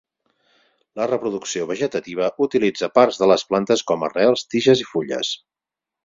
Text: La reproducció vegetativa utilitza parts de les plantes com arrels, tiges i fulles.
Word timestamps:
La 0.99 1.05
reproducció 1.09 1.67
vegetativa 1.73 2.29
utilitza 2.47 2.89
parts 2.95 3.19
de 3.23 3.27
les 3.35 3.43
plantes 3.51 3.83
com 3.91 4.07
arrels, 4.11 4.47
tiges 4.55 4.81
i 4.85 4.89
fulles. 4.95 5.35